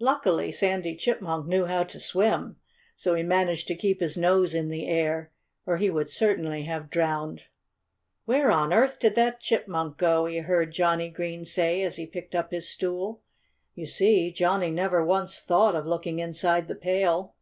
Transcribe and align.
Luckily, 0.00 0.52
Sandy 0.52 0.94
Chipmunk 0.94 1.46
knew 1.46 1.64
how 1.64 1.82
to 1.82 1.98
swim. 1.98 2.56
So 2.94 3.14
he 3.14 3.22
managed 3.22 3.66
to 3.68 3.74
keep 3.74 4.00
his 4.00 4.14
nose 4.14 4.54
in 4.54 4.68
the 4.68 4.86
air 4.86 5.32
or 5.64 5.78
he 5.78 5.88
would 5.88 6.10
certainly 6.10 6.64
have 6.64 6.90
drowned. 6.90 7.44
"Where 8.26 8.50
on 8.50 8.70
earth 8.70 8.98
did 8.98 9.14
that 9.14 9.40
chipmunk 9.40 9.96
go?" 9.96 10.26
he 10.26 10.40
heard 10.40 10.72
Johnnie 10.72 11.08
Green 11.08 11.46
say 11.46 11.82
as 11.82 11.96
he 11.96 12.04
picked 12.06 12.34
up 12.34 12.50
his 12.50 12.68
stool. 12.68 13.22
You 13.74 13.86
see, 13.86 14.30
Johnnie 14.30 14.70
never 14.70 15.02
once 15.02 15.40
thought 15.40 15.74
of 15.74 15.86
looking 15.86 16.18
inside 16.18 16.68
the 16.68 16.74
pail. 16.74 17.34